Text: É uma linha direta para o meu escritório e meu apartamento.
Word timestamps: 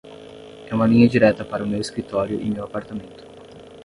É 0.67 0.73
uma 0.73 0.87
linha 0.87 1.07
direta 1.07 1.45
para 1.45 1.63
o 1.63 1.67
meu 1.67 1.79
escritório 1.79 2.41
e 2.41 2.49
meu 2.49 2.63
apartamento. 2.63 3.23